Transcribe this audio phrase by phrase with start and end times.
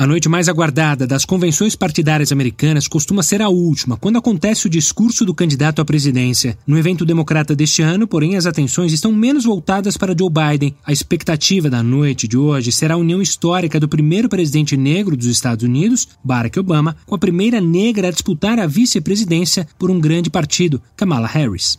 [0.00, 4.70] A noite mais aguardada das convenções partidárias americanas costuma ser a última, quando acontece o
[4.70, 6.56] discurso do candidato à presidência.
[6.64, 10.76] No evento democrata deste ano, porém, as atenções estão menos voltadas para Joe Biden.
[10.86, 15.26] A expectativa da noite de hoje será a união histórica do primeiro presidente negro dos
[15.26, 20.30] Estados Unidos, Barack Obama, com a primeira negra a disputar a vice-presidência por um grande
[20.30, 21.76] partido, Kamala Harris.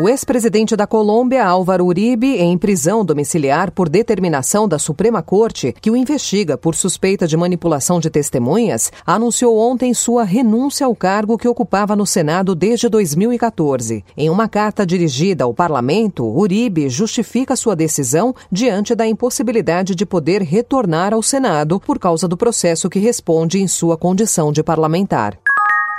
[0.00, 5.90] O ex-presidente da Colômbia, Álvaro Uribe, em prisão domiciliar por determinação da Suprema Corte, que
[5.90, 11.48] o investiga por suspeita de manipulação de testemunhas, anunciou ontem sua renúncia ao cargo que
[11.48, 14.04] ocupava no Senado desde 2014.
[14.16, 20.42] Em uma carta dirigida ao parlamento, Uribe justifica sua decisão diante da impossibilidade de poder
[20.42, 25.36] retornar ao Senado por causa do processo que responde em sua condição de parlamentar.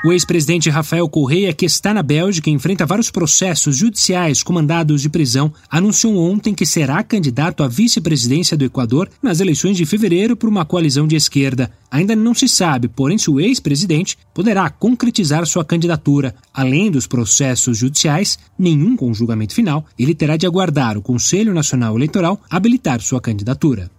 [0.01, 5.01] O ex-presidente Rafael Correia, que está na Bélgica e enfrenta vários processos judiciais com mandados
[5.01, 10.37] de prisão, anunciou ontem que será candidato à vice-presidência do Equador nas eleições de fevereiro
[10.37, 11.69] por uma coalizão de esquerda.
[11.91, 16.33] Ainda não se sabe, porém, se o ex-presidente poderá concretizar sua candidatura.
[16.53, 21.97] Além dos processos judiciais, nenhum com julgamento final, ele terá de aguardar o Conselho Nacional
[21.97, 23.91] Eleitoral habilitar sua candidatura.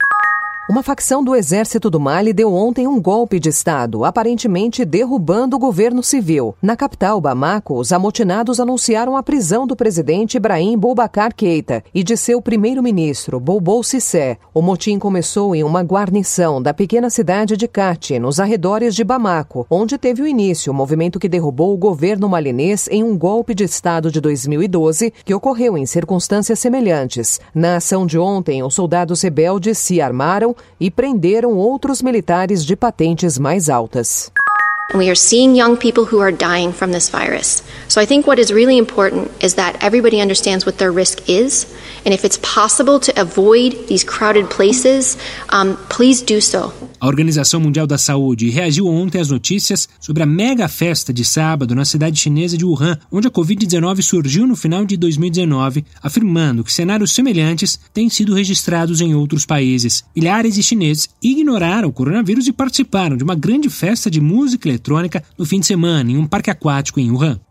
[0.70, 5.58] Uma facção do exército do Mali deu ontem um golpe de Estado, aparentemente derrubando o
[5.58, 6.54] governo civil.
[6.62, 12.16] Na capital, Bamako, os amotinados anunciaram a prisão do presidente Ibrahim Boubacar Keita e de
[12.16, 14.38] seu primeiro-ministro, Boubou Cissé.
[14.54, 19.66] O motim começou em uma guarnição da pequena cidade de Kati, nos arredores de Bamako,
[19.68, 23.64] onde teve o início o movimento que derrubou o governo malinês em um golpe de
[23.64, 27.40] Estado de 2012, que ocorreu em circunstâncias semelhantes.
[27.52, 33.38] Na ação de ontem, os soldados rebeldes se armaram e prenderam outros militares de patentes
[33.38, 34.30] mais altas.
[34.92, 37.62] We are seeing young people who are dying from this virus.
[37.86, 41.66] So I think what is really important is that everybody understands what their risk is.
[42.04, 45.16] And if it's possible to avoid these crowded places,
[45.50, 46.72] um, please do so.
[47.00, 51.74] A Organização Mundial da Saúde reagiu ontem às notícias sobre a mega festa de sábado
[51.74, 56.70] na cidade chinesa de Wuhan, onde a Covid-19 surgiu no final de 2019, afirmando que
[56.70, 60.04] cenários semelhantes têm sido registrados em outros países.
[60.14, 65.24] Milhares de chineses ignoraram o coronavírus e participaram de uma grande festa de música eletrônica
[65.38, 67.40] no fim de semana em um parque aquático em Wuhan.